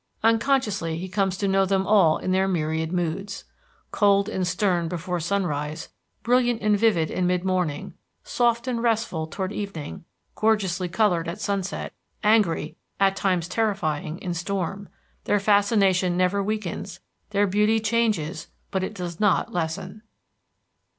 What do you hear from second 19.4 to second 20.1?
lessen.